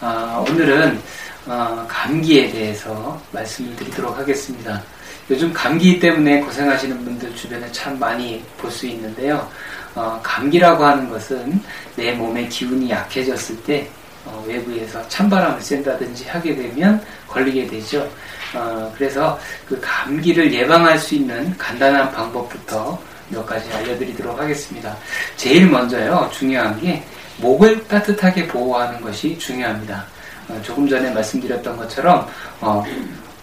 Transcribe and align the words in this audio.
아, 0.00 0.44
오늘은 0.48 1.00
어, 1.46 1.86
감기에 1.88 2.50
대해서 2.50 3.20
말씀을 3.32 3.74
드리도록 3.76 4.16
하겠습니다. 4.18 4.82
요즘 5.30 5.52
감기 5.52 5.98
때문에 5.98 6.40
고생하시는 6.40 7.04
분들 7.04 7.34
주변에 7.34 7.70
참 7.72 7.98
많이 7.98 8.42
볼 8.58 8.70
수 8.70 8.86
있는데요. 8.86 9.48
어, 9.94 10.20
감기라고 10.22 10.84
하는 10.84 11.08
것은 11.08 11.60
내 11.94 12.12
몸의 12.12 12.48
기운이 12.48 12.90
약해졌을 12.90 13.56
때 13.62 13.88
어, 14.26 14.44
외부에서 14.46 15.06
찬바람을 15.08 15.62
쐰다든지 15.62 16.24
하게 16.28 16.54
되면 16.54 17.02
걸리게 17.28 17.66
되죠. 17.68 18.08
어, 18.54 18.92
그래서 18.96 19.38
그 19.66 19.80
감기를 19.80 20.52
예방할 20.52 20.98
수 20.98 21.14
있는 21.14 21.56
간단한 21.56 22.12
방법부터 22.12 23.00
몇 23.28 23.46
가지 23.46 23.72
알려드리도록 23.72 24.38
하겠습니다. 24.38 24.96
제일 25.36 25.68
먼저요, 25.68 26.28
중요한 26.32 26.78
게 26.80 27.02
목을 27.38 27.86
따뜻하게 27.86 28.46
보호하는 28.48 29.00
것이 29.00 29.38
중요합니다. 29.38 30.04
어, 30.48 30.60
조금 30.62 30.88
전에 30.88 31.10
말씀드렸던 31.10 31.76
것처럼 31.76 32.26
어, 32.60 32.84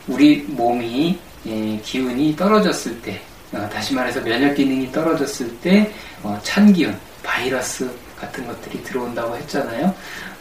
우리 0.07 0.45
몸이 0.47 1.19
예, 1.45 1.77
기운이 1.83 2.35
떨어졌을 2.37 3.01
때, 3.01 3.21
어, 3.51 3.67
다시 3.71 3.93
말해서 3.93 4.21
면역 4.21 4.53
기능이 4.55 4.91
떨어졌을 4.91 5.49
때 5.59 5.91
어, 6.21 6.39
찬 6.41 6.71
기운, 6.71 6.97
바이러스 7.21 7.89
같은 8.17 8.47
것들이 8.47 8.81
들어온다고 8.83 9.35
했잖아요. 9.35 9.93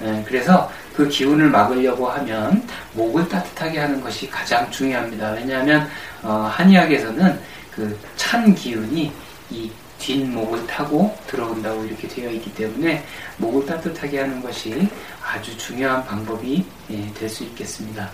예, 0.04 0.24
그래서 0.26 0.70
그 0.94 1.08
기운을 1.08 1.48
막으려고 1.50 2.08
하면 2.08 2.62
목을 2.92 3.28
따뜻하게 3.28 3.80
하는 3.80 4.00
것이 4.00 4.28
가장 4.30 4.70
중요합니다. 4.70 5.32
왜냐하면 5.32 5.88
어, 6.22 6.48
한의학에서는 6.52 7.40
그 7.74 8.12
찬 8.32 8.54
기운이 8.54 9.12
이 9.50 9.70
뒷목을 10.02 10.66
타고 10.66 11.16
들어온다고 11.28 11.84
이렇게 11.84 12.08
되어 12.08 12.30
있기 12.32 12.52
때문에 12.54 13.04
목을 13.38 13.64
따뜻하게 13.64 14.20
하는 14.20 14.42
것이 14.42 14.88
아주 15.24 15.56
중요한 15.56 16.04
방법이 16.04 16.64
예, 16.90 17.12
될수 17.14 17.44
있겠습니다. 17.44 18.10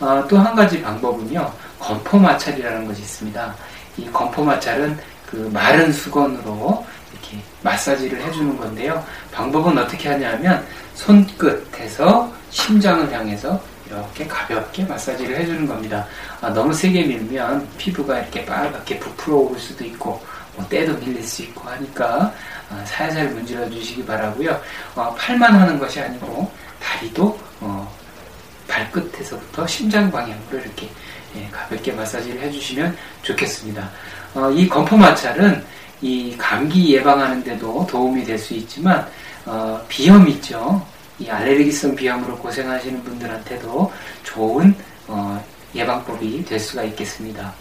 어, 0.00 0.24
또한 0.28 0.54
가지 0.54 0.82
방법은요, 0.82 1.50
건포 1.78 2.18
마찰이라는 2.18 2.86
것이 2.86 3.00
있습니다. 3.00 3.54
이 3.96 4.06
건포 4.10 4.44
마찰은 4.44 4.98
그 5.26 5.36
마른 5.52 5.90
수건으로 5.90 6.84
이렇게 7.12 7.38
마사지를 7.62 8.20
해주는 8.20 8.56
건데요. 8.56 9.02
방법은 9.32 9.78
어떻게 9.78 10.10
하냐면 10.10 10.64
손끝에서 10.94 12.30
심장을 12.50 13.10
향해서 13.10 13.60
이렇게 13.86 14.26
가볍게 14.26 14.84
마사지를 14.84 15.36
해주는 15.36 15.66
겁니다. 15.66 16.06
아, 16.40 16.50
너무 16.50 16.72
세게 16.72 17.04
밀면 17.04 17.66
피부가 17.78 18.18
이렇게 18.18 18.44
빨갛게 18.44 18.98
부풀어 18.98 19.36
오를 19.36 19.58
수도 19.58 19.84
있고 19.84 20.20
뭐 20.56 20.66
때도 20.68 20.96
밀릴 20.98 21.22
수 21.22 21.42
있고 21.42 21.68
하니까 21.68 22.32
어, 22.70 22.84
살살 22.86 23.28
문질러 23.30 23.68
주시기 23.70 24.04
바라고요. 24.04 24.60
어, 24.94 25.14
팔만 25.18 25.54
하는 25.54 25.78
것이 25.78 26.00
아니고 26.00 26.50
다리도 26.80 27.38
어, 27.60 27.92
발끝에서부터 28.68 29.66
심장 29.66 30.10
방향으로 30.10 30.58
이렇게 30.58 30.88
예, 31.36 31.48
가볍게 31.50 31.92
마사지를 31.92 32.40
해주시면 32.42 32.96
좋겠습니다. 33.22 33.90
어, 34.34 34.50
이 34.50 34.68
건포 34.68 34.96
마찰은 34.96 35.64
이 36.00 36.34
감기 36.36 36.94
예방하는 36.94 37.42
데도 37.42 37.86
도움이 37.88 38.24
될 38.24 38.38
수 38.38 38.54
있지만 38.54 39.06
어, 39.46 39.82
비염 39.88 40.28
있죠. 40.28 40.84
이 41.18 41.28
알레르기성 41.28 41.94
비염으로 41.94 42.36
고생하시는 42.38 43.02
분들한테도 43.04 43.92
좋은 44.22 44.74
어, 45.06 45.42
예방법이 45.74 46.44
될 46.44 46.58
수가 46.58 46.82
있겠습니다. 46.84 47.52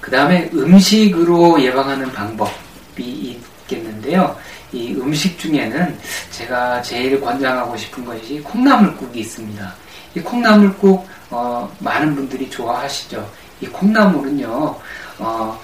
그 0.00 0.10
다음에 0.10 0.50
음식으로 0.52 1.62
예방하는 1.62 2.10
방법이 2.12 2.98
있겠는데요. 2.98 4.36
이 4.72 4.94
음식 4.94 5.38
중에는 5.38 5.98
제가 6.30 6.80
제일 6.82 7.20
권장하고 7.20 7.76
싶은 7.76 8.04
것이 8.04 8.40
콩나물국이 8.40 9.20
있습니다. 9.20 9.74
이 10.14 10.20
콩나물국 10.20 11.06
어, 11.30 11.70
많은 11.80 12.14
분들이 12.14 12.48
좋아하시죠. 12.50 13.28
이 13.60 13.66
콩나물은요 13.66 14.76
어, 15.18 15.60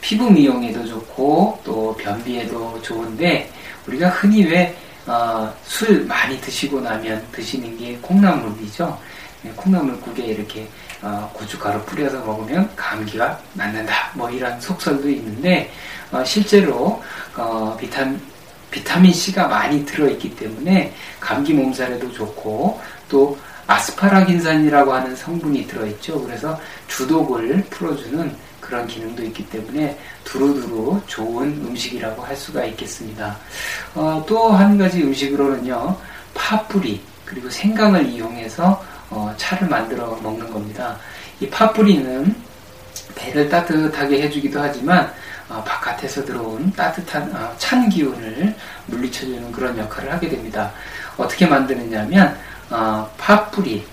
피부 0.00 0.30
미용에도 0.30 0.86
좋고 0.86 1.60
또 1.64 1.96
변비에도 1.98 2.80
좋은데 2.82 3.50
우리가 3.86 4.08
흔히 4.08 4.44
왜 4.44 4.76
술 5.64 6.02
어, 6.02 6.04
많이 6.06 6.40
드시고 6.40 6.80
나면 6.80 7.24
드시는 7.32 7.78
게 7.78 7.96
콩나물이죠. 8.02 8.98
네, 9.42 9.52
콩나물국에 9.54 10.24
이렇게 10.24 10.68
어, 11.00 11.30
고춧가루 11.32 11.80
뿌려서 11.84 12.18
먹으면 12.24 12.68
감기가 12.74 13.38
낫는다. 13.54 14.10
뭐 14.14 14.28
이런 14.30 14.60
속설도 14.60 15.08
있는데 15.08 15.70
어, 16.10 16.24
실제로 16.24 17.02
어, 17.36 17.76
비타민 17.78 18.20
비타민 18.70 19.12
C가 19.12 19.46
많이 19.46 19.86
들어있기 19.86 20.34
때문에 20.34 20.92
감기 21.20 21.54
몸살에도 21.54 22.12
좋고 22.12 22.80
또 23.08 23.38
아스파라긴산이라고 23.68 24.92
하는 24.92 25.14
성분이 25.14 25.66
들어있죠. 25.66 26.22
그래서 26.22 26.60
주독을 26.88 27.64
풀어주는 27.70 28.36
그런 28.66 28.86
기능도 28.86 29.22
있기 29.24 29.48
때문에 29.48 29.98
두루두루 30.24 31.00
좋은 31.06 31.46
음식이라고 31.66 32.22
할 32.22 32.36
수가 32.36 32.64
있겠습니다. 32.64 33.36
어, 33.94 34.24
또 34.26 34.50
한 34.50 34.76
가지 34.76 35.02
음식으로는요, 35.02 35.96
파뿌리 36.34 37.00
그리고 37.24 37.48
생강을 37.50 38.06
이용해서 38.06 38.82
어, 39.10 39.32
차를 39.36 39.68
만들어 39.68 40.18
먹는 40.22 40.50
겁니다. 40.52 40.96
이 41.40 41.48
파뿌리는 41.48 42.34
배를 43.14 43.48
따뜻하게 43.48 44.22
해주기도 44.22 44.60
하지만 44.60 45.12
어, 45.48 45.62
바깥에서 45.64 46.24
들어온 46.24 46.72
따뜻한 46.72 47.34
어, 47.34 47.54
찬 47.58 47.88
기운을 47.88 48.54
물리쳐주는 48.86 49.52
그런 49.52 49.78
역할을 49.78 50.12
하게 50.12 50.28
됩니다. 50.28 50.72
어떻게 51.16 51.46
만드느냐면 51.46 52.36
어, 52.70 53.08
파뿌리 53.16 53.86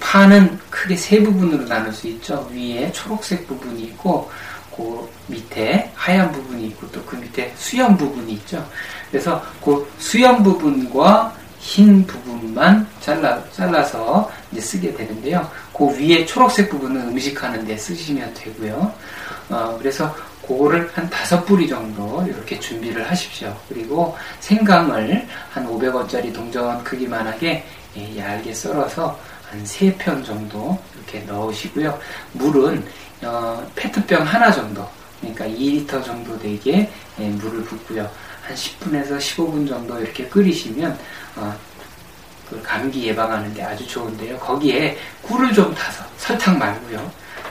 파는 0.00 0.58
크게 0.70 0.96
세 0.96 1.22
부분으로 1.22 1.66
나눌 1.66 1.92
수 1.92 2.08
있죠. 2.08 2.48
위에 2.52 2.90
초록색 2.92 3.46
부분이 3.46 3.82
있고 3.84 4.30
그 4.76 5.08
밑에 5.28 5.90
하얀 5.94 6.32
부분이 6.32 6.66
있고 6.68 6.90
또 6.90 7.04
그 7.04 7.16
밑에 7.16 7.52
수염 7.56 7.96
부분이 7.96 8.32
있죠. 8.34 8.66
그래서 9.10 9.42
그 9.62 9.88
수염 9.98 10.42
부분과 10.42 11.34
흰 11.58 12.06
부분만 12.06 12.86
잘라, 13.00 13.42
잘라서 13.52 14.30
이제 14.52 14.60
쓰게 14.60 14.94
되는데요. 14.94 15.48
그 15.72 15.86
위에 15.98 16.26
초록색 16.26 16.68
부분은 16.70 17.08
음식하는 17.08 17.66
데 17.66 17.76
쓰시면 17.76 18.34
되고요. 18.34 18.92
어, 19.48 19.76
그래서 19.78 20.14
그거를 20.46 20.90
한 20.92 21.08
다섯 21.08 21.42
뿌리 21.44 21.66
정도 21.66 22.22
이렇게 22.28 22.60
준비를 22.60 23.10
하십시오. 23.10 23.56
그리고 23.68 24.14
생강을 24.40 25.26
한 25.50 25.66
500원짜리 25.66 26.34
동전 26.34 26.82
크기만하게 26.84 27.64
예, 27.96 28.18
얇게 28.18 28.52
썰어서 28.52 29.18
한 29.54 29.64
세 29.64 29.96
편 29.96 30.22
정도 30.24 30.76
이렇게 30.96 31.20
넣으시고요. 31.20 31.98
물은 32.32 32.84
어, 33.22 33.70
페트병 33.76 34.22
하나 34.24 34.50
정도, 34.50 34.86
그러니까 35.20 35.46
2리터 35.46 36.04
정도 36.04 36.36
되게 36.38 36.90
예, 37.18 37.28
물을 37.28 37.62
붓고요. 37.64 38.10
한 38.42 38.54
10분에서 38.54 39.16
15분 39.18 39.66
정도 39.68 39.98
이렇게 40.00 40.26
끓이시면 40.28 40.98
어, 41.36 41.54
그 42.50 42.60
감기 42.62 43.06
예방하는데 43.06 43.62
아주 43.62 43.86
좋은데요. 43.86 44.36
거기에 44.38 44.98
꿀을 45.22 45.52
좀 45.54 45.72
타서 45.74 46.04
설탕 46.18 46.58
말고요. 46.58 46.98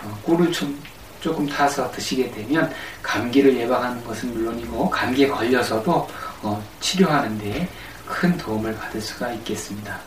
어, 0.03 0.19
꿀을 0.23 0.51
좀 0.51 0.77
조금 1.21 1.47
타서 1.47 1.89
드시게 1.91 2.29
되면 2.31 2.71
감기를 3.01 3.55
예방하는 3.57 4.03
것은 4.03 4.33
물론이고 4.33 4.89
감기에 4.89 5.27
걸려서도 5.29 6.07
어, 6.43 6.63
치료하는데 6.81 7.67
큰 8.05 8.37
도움을 8.37 8.75
받을 8.75 8.99
수가 9.01 9.31
있겠습니다. 9.31 9.97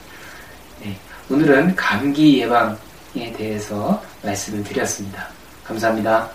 네, 0.80 0.94
오늘은 1.30 1.74
감기 1.74 2.40
예방에 2.40 3.32
대해서 3.36 4.02
말씀을 4.22 4.62
드렸습니다. 4.62 5.28
감사합니다. 5.64 6.30